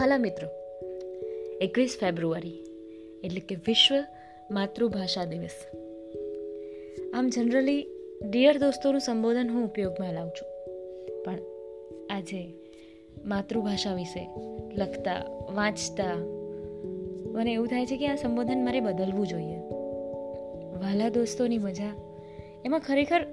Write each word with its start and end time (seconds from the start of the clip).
વાલા 0.00 0.18
મિત્રો, 0.18 0.48
એકવીસ 1.60 1.96
ફેબ્રુઆરી, 2.00 2.60
એટલે 3.24 3.40
કે 3.40 3.54
વિશ્વ 3.54 4.04
માતૃભાષા 4.50 5.24
દિવસ. 5.24 5.66
આમ 7.14 7.28
જનરલી 7.28 7.86
ડિયર 8.30 8.58
દોસ્તોનું 8.58 9.00
સંબોધન 9.00 9.50
હું 9.50 9.64
ઉપયોગમાં 9.64 10.14
લાવું 10.14 10.30
છું. 10.30 10.48
પણ 11.24 11.38
આજે 12.10 12.54
માતૃભાષા 13.24 13.94
વિશે 13.94 14.28
લખતા, 14.74 15.24
વાંચતા, 15.54 16.14
મને 17.32 17.52
એવું 17.52 17.66
થાય 17.66 17.86
છે 17.86 17.96
કે 17.96 18.06
આ 18.06 18.14
સંબોધન 18.14 18.64
મારે 18.64 18.80
બદલવું 18.80 19.26
જોઈએ. 19.26 19.56
વાલા 20.78 21.08
દોસ્તોની 21.08 21.58
મજા 21.58 21.94
એમાં 22.64 22.80
ખરેખર 22.80 23.24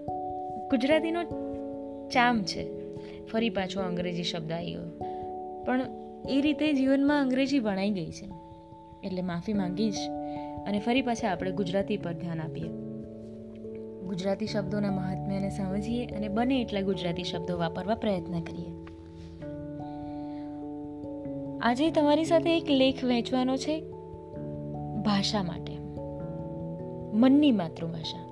ગુજરાતીનો 0.69 1.23
ચામ 2.07 2.43
છે. 2.43 2.67
ફરી 3.25 3.49
પાછો 3.49 3.81
અંગ્રેજી 3.81 4.23
શબ્દ 4.23 4.51
આવી 4.51 4.77
પણ 5.65 6.06
એ 6.29 6.41
રીતે 6.41 6.73
જીવનમાં 6.73 7.21
અંગ્રેજી 7.21 7.59
વણાઈ 7.59 7.89
ગઈ 7.89 8.11
છે. 8.11 8.29
એટલે 9.03 9.21
માફી 9.21 9.53
માંગીશ 9.53 9.97
અને 10.67 10.79
ફરી 10.79 11.01
પાછા 11.01 11.31
આપણે 11.31 11.51
ગુજરાતી 11.51 11.97
પર 11.97 12.13
ધ્યાન 12.13 12.39
આપીએ. 12.39 12.69
ગુજરાતી 14.07 14.47
શબ્દોના 14.47 14.91
મહાત્મ્યને 14.91 15.49
સમજીએ 15.49 16.05
અને 16.05 16.27
બને 16.27 16.61
એટલા 16.61 16.81
ગુજરાતી 16.81 17.23
શબ્દો 17.23 17.57
વાપરવા 17.57 17.95
પ્રયત્ન 17.95 18.41
કરીએ. 18.41 18.71
આજે 21.61 21.91
તમારી 21.91 22.23
સાથે 22.23 22.57
એક 22.57 22.69
લેખ 22.69 23.05
વહેંચવાનો 23.05 23.57
છે, 23.57 23.81
ભાષા 25.03 25.43
માટે. 25.43 25.77
મનની 27.13 27.51
માતૃભાષા. 27.51 28.27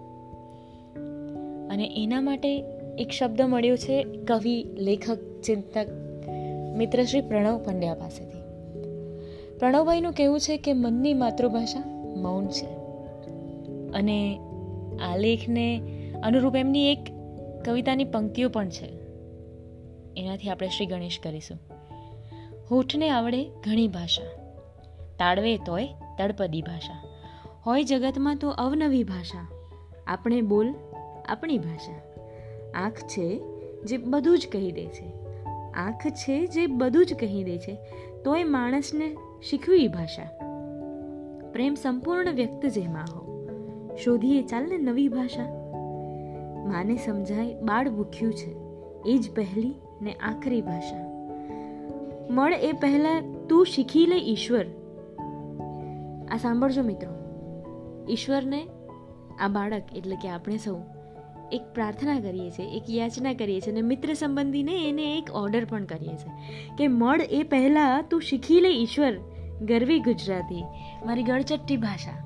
અને 1.71 2.04
એના 2.04 2.21
માટે 2.21 2.57
એક 2.98 3.09
શબ્દ 3.09 3.41
મળ્યો 3.41 3.76
છે, 3.76 4.04
કવિ, 4.04 4.63
લેખક, 4.63 5.41
ચિંતક 5.41 6.05
મિત્ર 6.76 7.04
શ્રી 7.04 7.21
પ્રણવ 7.21 7.57
પંડ્યા 7.57 7.93
પાસેથી. 7.93 8.37
પ્રણવભાઈનું 9.59 10.13
કહેવું 10.13 10.40
છે 10.40 10.57
કે 10.57 10.73
મનની 10.73 11.13
માતૃભાષા 11.13 11.79
મૌન 12.18 12.48
છે. 12.48 12.65
અને 13.91 14.40
આ 15.12 15.15
લેખને 15.18 15.81
અનુરૂપ 16.23 16.55
એમની 16.55 16.91
એક 16.91 16.99
કવિતાની 17.65 18.03
પંક્તિઓ 18.03 18.49
પણ 18.49 18.70
છે. 18.70 18.85
એનાથી 20.18 20.49
આપણે 20.49 20.68
શ્રી 20.68 20.85
ગણેશ 20.85 21.20
કરીશું. 21.23 21.59
હોઠને 22.71 23.09
આવડે 23.09 23.43
ઘણી 23.43 23.87
ભાષા. 23.87 24.23
તાળવે 25.20 25.57
તોય 25.57 25.87
તળપદી 26.18 26.62
ભાષા. 26.62 27.03
હોય 27.65 27.84
જગતમાં 27.84 28.37
તો 28.37 28.49
અવનવી 28.49 29.03
ભાષા. 29.03 29.48
આપણે 30.07 30.41
બોલ 30.41 30.73
આપણી 31.27 31.57
ભાષા. 31.57 32.01
આંખ 32.73 32.93
છે 32.93 33.41
જે 33.84 33.98
બધું 33.98 34.40
જ 34.40 34.48
કહી 34.51 34.71
દે 34.71 34.85
છે. 34.85 35.24
આંખ 35.76 36.07
છે 36.07 36.48
જે 36.48 36.68
બધું 36.68 37.05
જ 37.05 37.13
કહી 37.13 37.43
દે 37.43 37.57
છે, 37.57 37.77
તોય 38.23 38.43
માણસને 38.43 39.15
શીખવી 39.49 39.87
ભાષા. 39.87 40.23
પ્રેમ 41.54 41.73
સંપૂર્ણ 41.73 42.31
વ્યક્ત 42.31 42.65
જેમાં 42.65 43.05
હો. 43.15 43.48
શોધીએ 44.03 44.43
ચાલને 44.43 44.77
નવી 44.77 45.07
ભાષા. 45.07 45.43
માને 46.68 46.96
સમજાય 46.96 47.62
બાળ 47.62 47.90
ભૂખ્યું 47.90 48.34
છે, 48.34 48.55
એ 49.05 49.18
જ 49.18 49.31
પહેલી 49.35 49.76
ને 50.01 50.13
આખરી 50.13 50.62
ભાષા. 50.62 51.15
મળ 52.29 52.53
એ 52.53 52.71
પહેલા 52.71 53.21
તું 53.49 53.65
શીખી 53.65 54.05
લે 54.05 54.15
ઈશ્વર. 54.15 54.65
આ 56.31 56.37
સાંભળજો 56.37 56.84
મિત્રો. 56.84 57.12
ઈશ્વરને, 58.09 58.68
આ 59.40 59.48
બાળક 59.48 59.84
એટલે 59.96 60.15
કે 60.15 60.29
આપણે 60.29 60.57
સૌ 60.57 60.77
એક 61.51 61.62
પ્રાર્થના 61.74 62.20
કરીએ 62.20 62.49
છીએ, 62.49 62.65
એક 62.65 62.84
યાચના 62.90 63.34
કરીએ 63.34 63.62
છીએ 63.62 63.71
અને 63.71 63.82
મિત્ર 63.82 64.13
સંબંધીને 64.13 64.90
એને 64.90 65.18
એક 65.18 65.29
ઓર્ડર 65.34 65.66
પણ 65.66 65.85
કરીએ 65.85 66.09
છીએ 66.09 66.31
કે 66.78 66.88
મળ 66.88 67.22
એ 67.22 67.44
પહેલાં 67.44 68.03
તું 68.09 68.22
શીખી 68.22 68.59
લે 68.59 68.69
ઈશ્વર, 68.69 69.18
ગરવી 69.62 70.00
ગુજરાતી. 70.00 70.64
મારી 71.06 71.24
ગળચટ્ટી 71.24 71.78
ભાષા. 71.78 72.25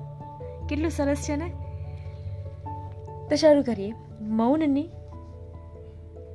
કેટલું 0.68 0.90
સરસ 0.90 1.16
છે 1.16 1.36
ને? 1.36 1.48
તો 3.28 3.36
શરૂ 3.36 3.62
કરીએ. 3.62 3.92
મૌનની 4.20 4.88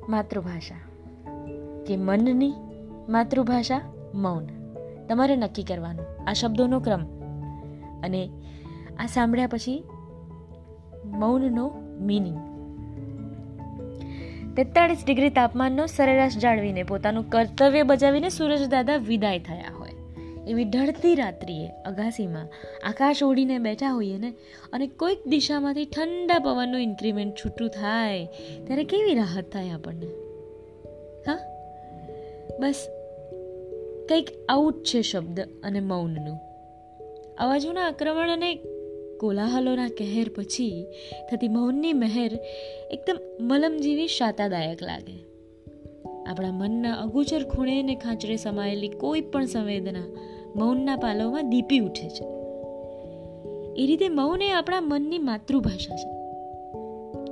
માતૃભાષા. 0.08 0.74
કે 1.86 1.96
મનની 1.96 2.52
માતૃભાષા 3.08 3.80
મૌન. 4.14 4.46
તમારે 5.06 5.36
નક્કી 5.36 5.62
કરવાનું. 5.62 6.30
આ 6.30 6.32
શબ્દોનો 6.32 6.80
ક્રમ. 6.80 7.04
અને 8.02 8.30
આ 8.98 9.06
સાંભળ્યા 9.06 9.46
પછી 9.46 9.84
મૌનનો 11.04 11.72
મિનિંગ 12.00 12.55
તેતાળીસ 14.56 15.04
ડિગ્રી 15.06 15.30
તાપમાનનો 15.30 15.86
સરેરાશ 15.86 16.36
જાળવીને 16.38 16.82
પોતાનું 16.82 17.30
કર્તવ્ય 17.30 17.82
બજાવીને 17.82 18.28
સૂરજદાદા 18.28 18.96
વિદાય 18.96 19.38
થયા 19.38 19.72
હોય. 19.78 19.90
એવી 20.48 20.64
ઢળતી 20.64 21.14
રાત્રિએ 21.14 21.68
અગાસીમાં 21.68 22.48
આકાશ 22.88 23.22
ઓઢીને 23.22 23.58
બેઠા 23.58 23.90
હોઈએ 23.90 24.18
ને 24.18 24.30
અને 24.72 24.86
કોઈક 24.86 25.18
દિશામાંથી 25.26 25.84
ઠંડા 25.84 26.38
પવનનું 26.38 26.80
ઇન્ક્રીમેન્ટ 26.80 27.34
છૂટું 27.34 27.68
થાય, 27.68 28.26
ત્યારે 28.66 28.84
કેવી 28.84 29.14
રાહત 29.14 29.52
થાય 29.52 29.70
આપણને? 29.70 30.06
હા? 31.26 31.38
બસ, 32.60 32.88
કંઈક 34.08 34.30
જ 34.50 34.84
છે 34.84 35.02
શબ્દ 35.02 35.40
અને 35.40 35.80
મૌનનું. 35.80 36.40
અવાજોના 37.38 37.86
આક્રમણ 37.86 38.30
અને 38.30 38.54
કોલાહલોના 39.20 39.88
કહેર 39.88 40.28
પછી 40.36 40.86
થતી 41.30 41.48
મૌનની 41.48 41.92
મહેર 41.92 42.38
એકદમ 42.90 43.46
મલમ 43.46 43.76
જેવી 43.76 44.08
શાતાદાયક 44.08 44.82
લાગે. 44.82 45.26
આપણા 46.26 46.52
મનના 46.52 46.94
અગોચર 46.94 47.42
ખૂણે 47.44 47.82
ને 47.82 47.94
ખાંચરે 47.94 48.36
સમાયેલી 48.36 48.88
કોઈ 48.88 49.20
પણ 49.20 49.46
સંવેદના 49.46 50.06
મૌનના 50.56 50.96
પાલવમાં 50.96 51.50
દીપી 51.50 51.78
ઉઠે 51.78 52.08
છે. 52.08 52.24
એ 53.82 53.86
રીતે 53.86 54.08
મૌન 54.08 54.42
એ 54.42 54.50
આપણા 54.50 54.80
મનની 54.80 55.18
માતૃભાષા 55.18 55.96
છે. 55.96 56.08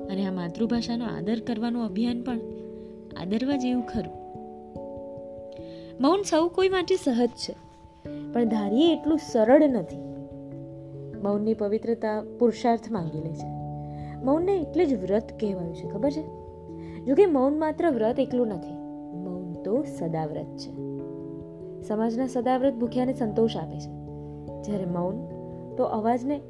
અને 0.08 0.26
આ 0.26 0.32
માતૃભાષાનો 0.32 1.04
આદર 1.04 1.40
કરવાનું 1.40 1.84
અભિયાન 1.84 2.22
પણ 2.22 2.40
આદરવા 3.16 3.56
જેવું 3.56 3.86
ખરું. 3.86 4.12
મૌન 6.00 6.22
સૌ 6.22 6.48
કોઈ 6.48 6.68
માટે 6.68 6.96
સહજ 6.96 7.28
છે, 7.28 7.54
પણ 8.32 8.44
ધારીએ 8.44 8.92
એટલું 8.96 9.18
સરળ 9.32 9.68
નથી. 9.68 10.03
મૌનની 11.24 11.54
પવિત્રતા 11.54 12.22
પુરુષાર્થ 12.38 12.92
માંગી 12.92 13.20
લે 13.20 13.32
છે. 13.32 13.46
મૌનને 14.24 14.56
એટલે 14.56 14.86
જ 14.86 15.02
વ્રત 15.02 15.24
કહેવાયું 15.40 15.74
છે, 15.74 15.88
ખબર 15.88 16.10
છે? 16.10 16.22
જોકે 17.04 17.26
મૌન 17.26 17.58
માત્ર 17.58 17.90
વ્રત 17.90 18.20
એકલું 18.20 18.48
નથી, 18.48 18.72
મૌન 19.16 19.52
તો 19.52 19.82
સદાવ્રત 19.82 20.56
છે. 20.56 20.70
સમાજના 21.82 22.26
સદાવ્રત 22.26 22.74
ભૂખ્યાને 22.74 23.12
સંતોષ 23.12 23.56
આપે 23.56 23.80
છે. 23.80 23.90
જ્યારે 24.62 24.84
મૌન, 24.84 25.14
તો 25.76 25.84
અવાજને 25.84 26.40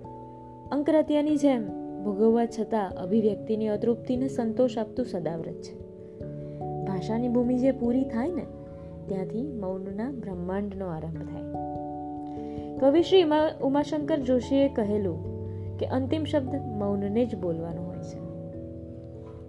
અંકરત્યાની 0.73 1.37
જેમ 1.37 1.67
ભોગવવા 2.05 2.47
છતાં 2.47 2.91
અભિવ્યક્તિની 2.91 3.69
અતૃપ્તિને 3.69 4.29
સંતોષ 4.29 4.79
આપતું 4.79 5.07
સદાવ્રત 5.07 5.63
છે. 5.63 5.79
ભાષાની 6.85 7.29
ભૂમિ 7.29 7.59
જે 7.59 7.71
પૂરી 7.71 8.05
થાય 8.05 8.29
ને, 8.33 8.47
ત્યાંથી 9.07 9.53
મૌનના 9.53 10.11
બ્રહ્માંડનો 10.11 10.87
આરંભ 10.87 11.19
થાય. 11.19 11.64
કવિ 12.81 13.03
શ્રી 13.03 13.25
ઉમાશંકર 13.63 14.17
જોશીએ 14.17 14.69
કહેલું 14.69 15.35
કે 15.79 15.87
અંતિમ 15.87 16.25
શબ્દ 16.25 16.55
મૌનને 16.55 17.27
જ 17.27 17.37
બોલવાનો 17.37 17.83
હોય 17.83 17.97
છે. 17.97 18.21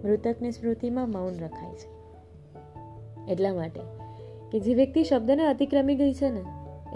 મૃતકની 0.08 0.50
સ્મૃતિમાં 0.50 1.10
મૌન 1.10 1.32
રખાય 1.34 1.74
છે. 1.74 1.96
એટલા 3.32 3.54
માટે 3.54 3.80
કે 4.52 4.60
જે 4.60 4.74
વ્યક્તિ 4.74 5.04
શબ્દને 5.04 5.46
અતિક્રમી 5.46 5.94
ગઈ 5.94 6.12
છે 6.12 6.30
ને, 6.30 6.44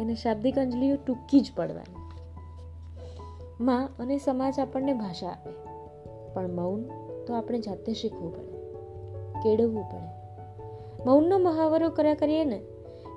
એને 0.01 0.15
શાબ્દિક 0.15 0.59
અંજલિઓ 0.59 0.97
ટૂંકી 0.97 1.41
જ 1.41 1.53
પડવાની. 1.57 2.01
માં 3.65 3.89
અને 3.99 4.19
સમાજ 4.19 4.59
આપણને 4.59 4.93
ભાષા 4.93 5.29
આપે. 5.29 5.51
પણ 6.35 6.55
મૌન 6.55 6.83
તો 7.27 7.35
આપણે 7.35 7.61
જાતે 7.61 7.93
શીખવું 7.93 8.37
પડે. 8.37 8.51
કેળવવું 9.43 9.83
પડે. 9.83 10.21
મૌનનો 11.07 11.39
મહાવરો 11.39 11.89
કર્યા 11.89 12.15
કરીએ 12.15 12.45
ને, 12.45 12.61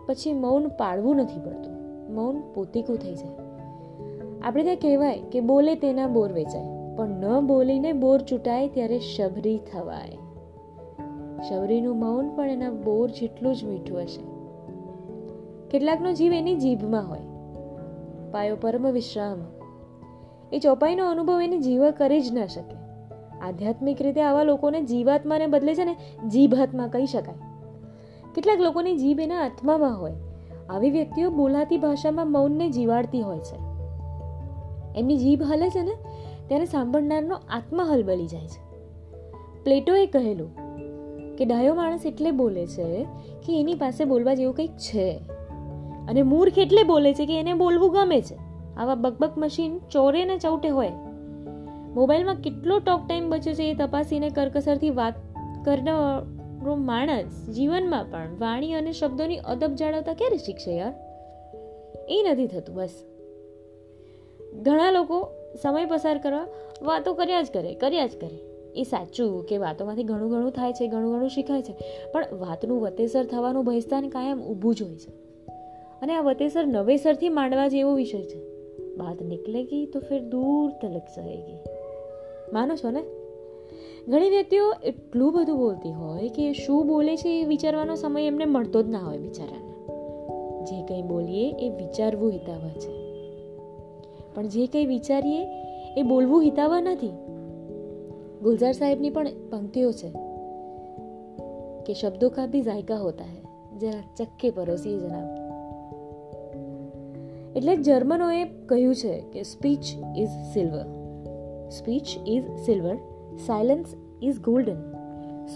પછી 0.07 0.33
મૌન 0.33 0.68
પાળવું 0.68 1.15
નથી 1.15 1.39
પડતું. 1.39 1.73
મૌન 2.13 2.54
પોતીકું 2.54 2.98
થઈ 2.98 3.15
જાય. 3.15 3.36
આપણે 4.42 4.63
ત્યાં 4.63 4.75
કહેવાય 4.75 5.21
કે 5.31 5.39
બોલે 5.39 5.75
તેના 5.75 6.07
બોર 6.07 6.31
વેચાય, 6.31 6.95
પણ 6.95 7.10
ન 7.10 7.39
બોલીને 7.39 7.94
બોર 7.94 8.21
ચૂંટાય 8.21 8.68
ત્યારે 8.68 9.00
શબરી 9.00 9.57
થવાય. 9.57 10.18
શબરીનું 11.50 12.00
મૌન 12.00 12.30
પણ 12.30 12.50
એના 12.50 12.71
બોર 12.71 13.10
જેટલું 13.10 13.56
જ 13.56 13.63
મીઠું 13.63 14.01
હશે. 14.01 14.21
કેટલાકનો 15.69 16.12
જીવ 16.12 16.33
એની 16.33 16.56
જીભમાં 16.56 17.10
હોય. 17.10 17.19
પાયો 18.31 18.56
પરમ 18.56 18.92
વિશ્રામ. 18.92 19.38
એ 20.54 20.60
ચોપાઈનો 20.60 21.10
અનુભવ 21.10 21.42
એની 21.42 21.57
જીવ 21.57 21.92
કરી 21.92 22.21
જ 22.21 22.33
ન 22.33 22.45
શકે. 22.45 22.83
આધ્યાત્મિક 23.39 24.01
રીતે 24.01 24.21
આવા 24.21 24.44
લોકોને 24.44 24.81
જીવાત્માને 24.81 25.48
બદલે 25.48 25.75
છે 25.75 25.86
ને 25.86 25.95
જીભાત્મા 26.27 26.88
કહી 26.88 27.06
શકાય. 27.06 27.36
કેટલાક 28.36 28.60
લોકોની 28.60 28.98
જીભ 28.98 29.19
એના 29.19 29.39
આત્મામાં 29.39 30.01
હોય. 30.01 30.13
આવી 30.69 30.89
વ્યક્તિઓ 30.89 31.30
બોલાતી 31.30 31.77
ભાષામાં 31.77 32.31
મૌનને 32.31 32.69
જીવાડતી 32.69 33.21
હોય 33.21 33.39
છે. 33.39 33.56
એમની 35.00 35.18
જીભ 35.18 35.44
હલે 35.44 35.69
છે 35.69 35.81
ને, 35.81 35.92
ત્યારે 36.48 36.65
સાંભળનારનો 36.65 37.36
આત્મા 37.36 37.83
હલબલી 37.83 38.27
જાય 38.27 38.48
છે. 38.48 38.74
પ્લેટોએ 39.63 40.06
કહેલું 40.06 40.56
કે 41.36 41.45
ડાયો 41.45 41.75
માણસ 41.75 42.06
એટલે 42.06 42.31
બોલે 42.31 42.68
છે 42.68 43.04
કે 43.45 43.60
એની 43.60 43.74
પાસે 43.74 44.06
બોલવા 44.06 44.33
જેવું 44.33 44.56
કંઈક 44.56 44.71
છે. 44.71 45.21
અને 46.10 46.21
મૂર્ખ 46.21 46.57
એટલે 46.57 46.83
બોલે 46.83 47.13
છે 47.13 47.25
કે 47.25 47.39
એને 47.39 47.54
બોલવું 47.54 47.92
ગમે 47.92 48.21
છે. 48.21 48.36
આવા 48.77 48.95
બકબક 48.95 49.31
મશીન 49.38 49.80
ચોરે 49.92 50.25
ને 50.25 50.38
ચૌટે 50.38 50.69
હોય. 50.69 50.92
મોબાઈલમાં 51.94 52.36
કેટલો 52.36 52.80
ટોક 52.80 53.07
ટાઈમ 53.07 53.30
બચ્યો 53.30 53.54
છે 53.54 53.71
એ 53.71 53.74
તપાસીને 53.74 54.30
કરકસરથી 54.30 54.89
વાત 54.89 55.13
કરનારો 56.63 56.83
માણસ 56.83 57.50
જીવનમાં 57.50 58.06
પણ 58.12 58.39
વાણી 58.39 58.74
અને 58.74 58.92
શબ્દોની 58.92 59.38
અદબ 59.38 59.75
જાળવતા 59.75 60.13
ક્યારે 60.13 60.38
શીખશે 60.38 60.75
યાર? 60.75 60.94
એ 62.10 62.25
નથી 62.31 62.48
થતું, 62.48 62.75
બસ. 62.75 63.04
ઘણા 64.54 64.92
લોકો 64.92 65.30
સમય 65.62 65.86
પસાર 65.86 66.18
કરવા 66.18 66.48
વાતો 66.81 67.13
કર્યા 67.13 67.42
જ 67.42 67.48
કરે, 67.54 67.74
કર્યા 67.74 68.07
જ 68.07 68.12
કરે. 68.21 68.38
એ 68.75 68.83
સાચું 68.83 69.45
કે 69.45 69.57
વાતોમાંથી 69.57 70.04
ઘણું 70.04 70.31
ઘણું 70.31 70.51
થાય 70.51 70.74
છે, 70.74 70.88
ઘણું 70.88 71.13
ઘણું 71.13 71.30
શીખાય 71.30 71.62
છે, 71.62 71.75
પણ 72.12 72.25
વાતનું 72.31 72.81
વતેસર 72.81 73.25
થવાનું 73.25 73.65
ભયસ્તાન 73.65 74.10
કાયમ 74.10 74.44
ઊભું 74.44 74.75
જ 74.75 74.83
હોય 74.83 74.95
છે. 74.95 75.10
અને 76.01 76.13
આ 76.13 76.21
વતેસર 76.21 76.65
નવેસરથી 76.65 77.30
માંડવા 77.30 77.68
જેવો 77.68 77.94
વિષય 77.94 78.24
છે. 78.24 78.39
બાત 78.95 79.21
નીકળેગી 79.21 79.86
તો 79.86 80.00
ફિર 80.00 80.21
દૂર 80.21 80.71
તલક 80.81 81.01
સહેગી. 81.15 81.57
માનો 82.54 82.75
છો 82.75 82.92
ને? 82.92 83.23
ઘણી 84.09 84.29
વ્યક્તિઓ 84.29 84.73
એટલું 84.83 85.33
બધું 85.33 85.57
બોલતી 85.57 85.91
હોય 85.91 86.29
કે 86.29 86.53
શું 86.53 86.88
બોલે 86.88 87.17
છે 87.17 87.41
એ 87.41 87.45
વિચારવાનો 87.45 87.95
સમય 87.95 88.27
એમને 88.27 88.45
મળતો 88.45 88.81
જ 88.81 88.89
ના 88.89 89.00
હોય 89.00 89.17
બિચારાને. 89.17 89.73
જે 90.65 90.81
કંઈ 90.81 91.01
બોલીએ 91.01 91.51
એ 91.51 91.69
વિચારવું 91.69 92.31
હિતાવહ 92.31 92.69
છે. 92.69 93.13
પણ 94.33 94.47
જે 94.47 94.67
કંઈ 94.67 94.85
વિચારીએ 94.85 95.47
એ 95.97 96.03
બોલવું 96.03 96.41
હિતાવહ 96.41 96.81
નથી. 96.81 97.09
ગુલઝાર 98.41 98.71
સાહેબની 98.71 99.09
પણ 99.09 99.27
પંક્તિઓ 99.50 99.91
છે 99.91 100.09
કે 101.83 101.94
શબ્દો 101.94 102.29
કા 102.29 102.45
ભી 102.45 102.61
જાયકા 102.61 102.95
હોતા 102.95 103.23
હૈ. 103.23 103.44
જરા 103.79 104.01
ચક્કે 104.17 104.50
પરોસીએ 104.50 105.00
જનાબ 105.00 105.44
એટલે 107.55 107.75
જર્મનોએ 107.75 108.44
કહ્યું 108.44 108.95
છે 108.95 109.19
કે 109.19 109.44
speech 109.44 109.83
is 110.17 110.29
silver. 110.53 110.85
Speech 111.69 112.07
is 112.27 112.44
silver. 112.65 112.97
Silence 113.38 113.85
is 114.21 114.39
golden 114.39 114.94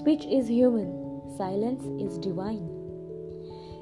Speech 0.01 0.21
is 0.25 0.45
human 0.51 1.07
Silence 1.39 2.01
is 2.01 2.19
divine. 2.27 2.67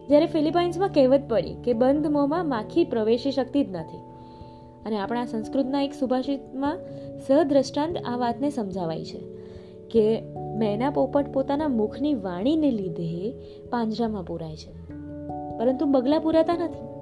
જ્યારે 0.08 0.26
ફિલિપાઇન્સમાં 0.26 0.90
કહેવત 0.90 1.22
પડી 1.30 1.56
કે 1.64 1.74
બંધ 1.74 2.08
મોંમાં 2.08 2.50
માખી 2.50 2.84
પ્રવેશી 2.84 3.32
શકતી 3.32 3.64
જ 3.64 3.72
નથી. 3.72 3.98
અને 4.86 5.00
આપણા 5.00 5.26
સંસ્કૃતના 5.26 5.82
એક 5.82 5.94
સુભાષિતમાં 5.94 6.80
સહદ્રષ્ટાંત 7.28 7.98
આ 7.98 8.18
વાતને 8.18 8.50
સમજાવાય 8.50 9.06
છે 9.06 9.20
કે 9.90 10.24
મેના 10.58 10.90
પોપટ 10.90 11.34
પોતાના 11.34 11.68
મુખની 11.68 12.14
વાણીને 12.14 12.72
લીધે 12.72 13.36
પાંજરામાં 13.70 14.24
પૂરાય 14.24 14.56
છે. 14.56 14.96
પરંતુ 15.58 15.86
બગલા 15.86 16.20
પૂરાતા 16.20 16.54
નથી. 16.54 16.96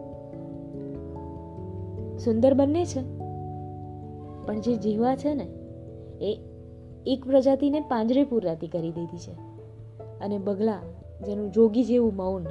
સુંદર 2.18 2.54
બંને 2.54 2.86
છે. 2.86 3.24
પણ 4.46 4.60
જે 4.60 4.76
જીવા 4.76 5.16
છે 5.16 5.34
ને, 5.34 5.48
એ 6.22 6.40
એક 7.08 7.26
પ્રજાતિને 7.26 7.80
પાંજરે 7.80 8.24
પૂરાતી 8.24 8.68
કરી 8.68 8.92
દીધી 8.92 9.18
છે. 9.18 9.32
અને 10.20 10.38
બગલા, 10.38 10.80
જેનું 11.26 11.52
જોગી 11.52 11.84
જેવું 11.84 12.16
મૌન, 12.16 12.46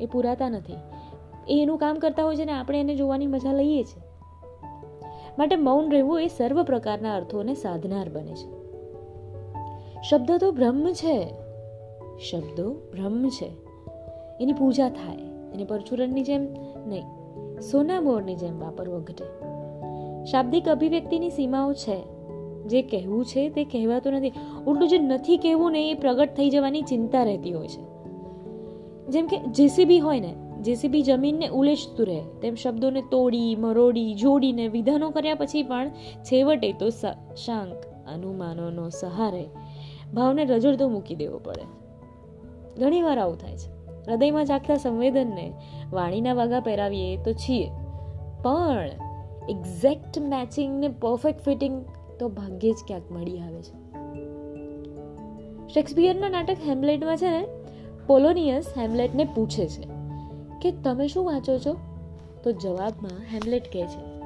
એ 0.00 0.06
પૂરાતા 0.06 0.48
નથી. 0.48 0.74
એ 1.48 1.62
એનું 1.62 1.78
કામ 1.78 1.96
કરતા 1.96 2.24
હોય 2.24 2.36
છે 2.36 2.44
ને 2.44 2.52
આપણે 2.52 2.80
એને 2.80 2.94
જોવાની 2.94 3.26
મજા 3.26 3.52
લઈએ 3.52 3.84
છીએ 3.84 4.02
માટે 5.38 5.56
મૌન 5.56 5.90
રહેવું 5.90 6.20
એ 6.20 6.26
સર્વ 6.26 6.62
પ્રકારના 6.62 7.16
અર્થોને 7.16 7.54
સાધનાર 7.54 8.08
બને 8.08 8.34
છે. 8.34 8.48
શબ્દ 10.02 10.32
તો 10.40 10.52
બ્રહ્મ 10.52 10.92
છે. 10.92 11.34
શબ્દો 12.18 12.72
બ્રહ્મ 12.72 13.28
છે. 13.28 13.52
એની 14.40 14.52
પૂજા 14.52 14.88
થાય. 14.88 15.16
એને 15.54 15.64
પરચુરણની 15.64 16.22
જેમ 16.22 16.42
નહીં, 16.86 17.04
સોના 17.60 18.00
મોરની 18.00 18.34
જેમ 18.34 18.60
વાપરવો 18.60 19.00
ઘટે. 19.00 19.24
શાબ્દિક 20.24 20.68
અભિવ્યક્તિની 20.68 21.30
સીમાઓ 21.30 21.72
છે. 21.72 22.15
જે 22.66 22.82
કહેવું 22.82 23.24
છે 23.24 23.48
તે 23.48 23.64
કહેવાતું 23.64 24.12
નથી. 24.12 24.32
ઉલટું 24.66 24.88
જે 24.88 24.98
નથી 24.98 25.36
કહેવું 25.36 25.72
ને 25.72 25.90
એ 25.90 25.94
પ્રગટ 25.94 26.34
થઈ 26.34 26.50
જવાની 26.50 26.82
ચિંતા 26.82 27.22
રહેતી 27.24 27.52
હોય 27.52 27.68
છે. 27.68 27.82
જેમ 29.08 29.26
કે 29.26 29.36
જેસીબી 29.38 29.98
હોય 29.98 30.20
ને, 30.20 30.34
જેસીબી 30.60 31.02
જમીનને 31.02 31.48
ઉલેચતું 31.48 32.06
રહે, 32.06 32.20
તેમ 32.42 32.54
શબ્દોને 32.54 33.02
તોડી, 33.10 33.56
મરોડી, 33.56 34.14
જોડીને 34.14 34.68
વિધાનો 34.68 35.10
કર્યા 35.10 35.34
પછી 35.34 35.62
પણ 35.62 35.88
છેવટે 36.22 36.72
તો 36.72 36.88
શાંક, 37.34 37.76
અનુમાનોનો 38.14 38.88
સહારે 38.88 39.44
ભાવને 40.14 40.44
રજડતો 40.44 40.88
મૂકી 40.88 41.14
દેવો 41.14 41.38
પડે. 41.38 41.64
ઘણીવાર 42.84 43.18
આવું 43.18 43.38
થાય 43.38 43.56
છે. 43.56 43.76
હૃદયમાં 44.10 44.44
જાગતા 44.44 44.76
સંવેદનને 44.76 45.52
વાણીના 45.92 46.34
વાગા 46.34 46.60
પહેરાવીએ 46.60 47.16
તો 47.16 47.32
છીએ. 47.32 47.68
પણ 48.42 48.88
એક્ઝેક્ટ 49.48 50.18
મેચિંગ 50.18 50.80
ને 50.80 50.88
પરફેક્ટ 50.88 51.40
ફિટિંગ 51.40 51.84
તો 52.18 52.28
ભાગ્યે 52.28 52.72
જ 52.72 52.76
ક્યાંક 52.86 53.12
મળી 53.12 53.38
આવે 53.38 53.62
છે. 53.62 53.86
શેક્સપિયરના 55.74 56.28
નાટક 56.28 56.56
હેમલેટમાં 56.68 57.16
છે 57.16 57.30
ને, 57.30 57.46
પોલોનિયસ 58.06 58.66
હેમલેટને 58.78 59.24
પૂછે 59.24 59.68
છે 59.68 59.88
કે, 60.62 60.76
તમે 60.84 61.08
શું 61.08 61.24
વાંચો 61.24 61.58
છો? 61.58 61.76
તો 62.42 62.52
જવાબમાં 62.52 63.34
હેમલેટ 63.34 63.72
કહે 63.72 63.86
છે, 63.86 64.20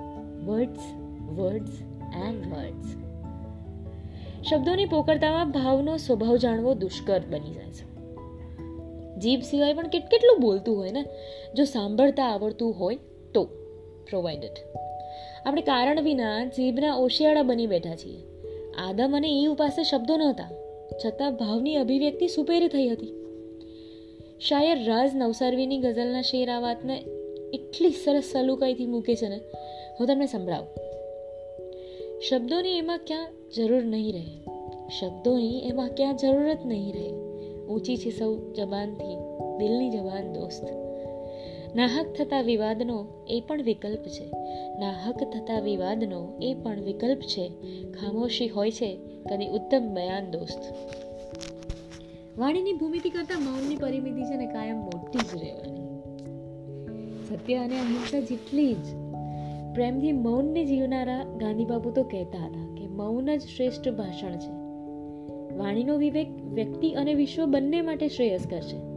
વર્ડ્સ 0.46 0.94
વર્ડ્સ 1.30 1.82
એન્ડ 2.26 2.46
વર્ડ્સ. 2.46 2.96
શબ્દોની 4.50 4.84
પોકળતામાં 4.84 5.50
ભાવનો 5.50 5.96
સ્વભાવ 5.96 6.36
જાણવો 6.36 6.74
દુષ્કર 6.74 7.20
બની 7.30 7.50
જાય 7.50 7.64
છે. 7.64 7.90
જીભ 9.18 9.40
સિવાય 9.40 9.74
પણ 9.74 9.88
કેટ, 9.88 10.06
કેટલું 10.06 10.40
બોલતું 10.40 10.76
હોય 10.76 10.90
ને? 10.90 11.04
જો 11.54 11.64
સાંભળતા 11.64 12.24
આવડતું 12.24 12.80
હોય 12.80 12.98
તો 13.34 13.44
પ્રોવાઇડેડ 14.10 14.80
આપણે 15.46 15.62
કારણ 15.62 16.00
વિના 16.00 16.44
જીભના 16.44 16.94
ઓશિયાળા 16.94 17.42
બની 17.42 17.66
બેઠા 17.66 17.94
છીએ. 17.94 18.18
આદમ 18.78 19.16
અને 19.16 19.28
ઈવ 19.28 19.54
પાસે 19.54 19.82
શબ્દો 19.82 20.16
નહોતા, 20.16 20.50
છતાં 21.04 21.36
ભાવની 21.36 21.76
અભિવ્યક્તિ 21.76 22.28
સુપેરી 22.28 22.68
થઈ 22.68 22.88
હતી. 22.88 23.12
શાયર 24.40 24.84
રાજ 24.84 25.10
નવસારવીની 25.14 25.78
ગઝલના 25.78 26.22
શેર 26.22 26.50
આ 26.50 26.60
વાતને 26.60 27.04
એટલી 27.52 27.90
સરસ 27.90 28.24
સલુકાઈથી 28.24 28.86
મૂકે 28.86 29.14
છે 29.14 29.28
ને, 29.28 29.40
હું 30.00 30.06
તમને 30.06 30.26
સંભળાવું. 30.26 30.68
શબ્દોની 32.20 32.78
એમાં 32.78 33.00
ક્યાં 33.06 33.32
જરૂર 33.56 33.82
નહીં 33.82 34.12
રહે. 34.12 34.26
શબ્દોની 35.00 35.58
એમાં 35.58 35.88
ક્યાં 35.88 36.16
જરૂરત 36.16 36.58
નહીં 36.64 36.92
રહે. 36.92 37.10
ઊંચી 37.66 37.96
છે 37.96 38.10
સૌ 38.10 38.52
જબાનથી, 38.52 39.16
દિલની 39.58 39.90
જબાન 39.90 40.32
દોસ્ત. 40.32 40.89
નાહક 41.76 42.06
થતા 42.18 42.40
વિવાદનો 42.40 43.06
એ 43.28 43.42
પણ 43.46 43.62
વિકલ્પ 43.62 44.00
છે. 44.00 44.24
નાહક 44.78 45.16
થતા 45.16 45.60
વિવાદનો 45.60 46.38
એ 46.42 46.54
પણ 46.54 46.80
વિકલ્પ 46.80 47.20
છે. 47.20 47.48
ખામોશી 47.92 48.48
હોય 48.48 48.70
છે 48.70 48.98
કદી 49.30 49.48
ઉત્તમ 49.48 49.94
બયાન 49.94 50.30
દોસ્ત. 50.30 50.62
વાણીની 52.38 52.72
ભૂમિતિ 52.72 53.10
કરતા 53.10 53.38
મૌનની 53.38 53.76
પરિમિતિ 53.76 54.22
છે 54.22 54.36
ને 54.36 54.46
કાયમ 54.46 54.76
મોટી 54.76 55.18
જ 55.18 55.42
રહેવાની. 55.42 55.80
સત્ય 57.28 57.54
અને 57.54 57.74
અહિંસા 57.80 58.20
જેટલી 58.20 58.74
જ 58.74 58.84
પ્રેમથી 59.74 60.12
મૌનને 60.12 60.64
જીવનારા 60.64 61.24
ગાંધીબાબુ 61.24 61.90
તો 61.90 62.02
કહેતા 62.02 62.38
હતા 62.38 62.74
કે 62.74 62.86
મૌન 62.86 63.36
જ 63.36 63.40
શ્રેષ્ઠ 63.40 63.88
ભાષણ 63.88 64.32
છે. 64.32 64.60
વાણીનો 65.56 65.96
વિવેક 65.96 66.30
વ્યક્તિ 66.44 66.90
અને 66.90 67.14
વિશ્વ 67.14 67.44
બંને 67.44 67.80
માટે 67.80 68.08
શ્રેયસ્કર 68.08 68.60
છે. 68.60 68.89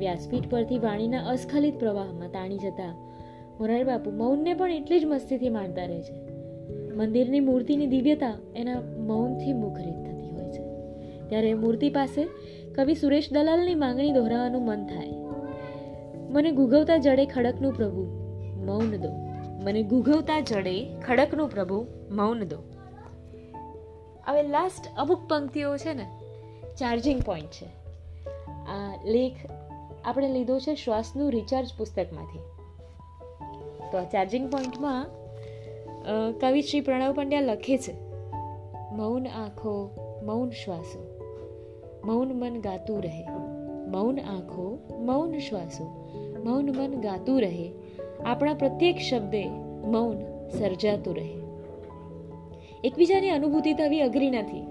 વ્યાસપીઠ 0.00 0.50
પરથી 0.50 0.78
વાણીના 0.78 1.24
અસ્ખલિત 1.26 1.78
પ્રવાહમાં 1.78 2.28
તાણી 2.28 2.58
જતા 2.58 2.94
મોરારી 3.60 3.84
બાપુ 3.84 4.10
મૌનને 4.10 4.54
પણ 4.54 4.72
એટલી 4.72 5.00
જ 5.00 5.04
મસ્તીથી 5.04 5.48
માણતા 5.48 5.84
રહે 5.84 6.02
છે. 6.02 6.30
મંદિરની 6.94 7.40
મૂર્તિની 7.40 7.86
દિવ્યતા 7.86 8.34
એના 8.56 8.80
મૌનથી 8.80 9.52
મુખરિત 9.52 9.94
થતી 9.94 10.30
હોય 10.30 10.50
છે. 10.50 10.62
ત્યારે 11.28 11.54
મૂર્તિ 11.54 11.90
પાસે 11.90 12.28
કવિ 12.74 12.94
સુરેશ 12.94 13.32
દલાલની 13.32 13.74
માંગણી 13.74 14.12
દોહરાવાનું 14.12 14.64
મન 14.64 14.86
થાય. 14.86 15.08
મને 16.30 16.50
ગુગવતા 16.50 16.96
જડે 16.96 17.26
ખડકનું 17.26 17.72
પ્રભુ, 17.72 18.06
મૌન 18.66 18.96
દો. 18.96 19.10
મને 19.64 19.82
ગુગવતા 19.82 20.40
જડે 20.40 21.00
ખડકનું 21.00 21.50
પ્રભુ, 21.50 21.86
મૌન 22.10 22.44
દો. 22.44 22.56
હવે 24.26 24.42
લાસ્ટ 24.42 24.98
અમુક 24.98 25.18
પંક્તિઓ 25.28 25.76
છે 25.76 25.94
ને 25.94 26.06
ચાર્જિંગ 26.78 27.22
પોઈન્ટ 27.22 27.46
છે. 27.46 27.66
આ 28.60 28.98
લેખ 29.04 29.59
આપણે 30.04 30.28
લીધો 30.28 30.58
છે 30.58 30.74
શ્વાસનું 30.74 31.30
રિચાર્જ 31.30 31.68
પુસ્તકમાંથી. 31.78 32.38
તો 33.92 33.98
આ 33.98 34.04
ચાર્જિંગ 34.04 34.50
પોઈન્ટમાં 34.50 35.06
કવિ 36.40 36.62
શ્રી 36.62 36.80
પ્રણવ 36.80 37.12
પંડ્યા 37.12 37.40
લખે 37.40 37.78
છે, 37.78 37.92
મૌન 38.92 39.26
આંખો, 39.26 39.74
મૌન 40.26 40.50
શ્વાસો, 40.50 41.00
મૌન 42.04 42.28
મન 42.28 42.60
ગાતું 42.60 43.02
રહે, 43.02 43.24
મૌન 43.90 44.20
આંખો, 44.20 44.78
મૌન 44.98 45.38
શ્વાસો, 45.38 45.84
મૌન 46.44 46.70
મન 46.70 47.00
ગાતું 47.00 47.40
રહે, 47.40 47.72
આપણા 48.24 48.54
પ્રત્યેક 48.54 48.98
શબ્દે 48.98 49.44
મૌન 49.86 50.18
સર્જાતું 50.48 51.16
રહે. 51.16 51.34
એકબીજાની 52.84 53.30
અનુભૂતિ 53.30 53.72
થવી 53.72 54.00
અઘરી 54.00 54.30
નથી. 54.30 54.66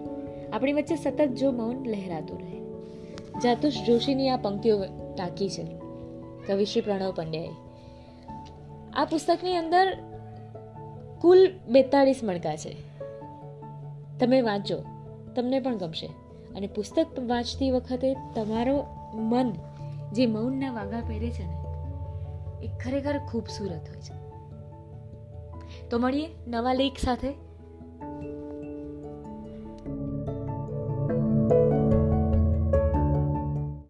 આપણી 0.54 0.74
વચ્ચે 0.74 0.96
સતત 0.96 1.22
જો 1.22 1.52
મૌન 1.52 1.86
લહેરાતું 1.86 2.40
રહે 2.40 2.60
જાતુષ 3.44 3.74
જોશીની 3.88 4.30
આ 4.30 4.38
પંક્તિઓ 4.38 4.84
ટાંકી 5.20 5.50
છે. 5.50 5.64
કવિશ્રી 6.48 6.82
પ્રણવ 6.82 7.12
પંડ્યાએ. 7.12 7.50
આ 8.94 9.06
પુસ્તકની 9.06 9.56
અંદર 9.56 9.98
કુલ 11.22 11.50
બેતાળીસ 11.68 12.20
મણકા 12.24 12.56
છે. 12.56 12.76
તમે 14.20 14.42
વાંચો 14.42 14.84
તમને 15.36 15.60
પણ 15.60 15.78
ગમશે. 15.78 16.06
અને 16.56 16.68
પુસ્તક 16.68 17.08
વાંચતી 17.20 17.72
વખતે 17.72 18.14
તમારો 18.36 18.86
મન 19.14 19.54
જે 20.14 20.26
મૌનના 20.26 20.72
વાગા 20.72 21.02
પહેરે 21.08 21.30
છે 21.30 21.44
ને, 21.44 21.58
એ 22.66 22.70
ખરેખર 22.78 23.18
ખૂબસૂરત 23.18 23.90
હોય 23.90 24.02
છે. 24.02 24.20
તો 25.90 26.00
મળીએ 26.00 26.30
નવા 26.48 26.74
લેખ 26.74 26.98
સાથે. 26.98 27.49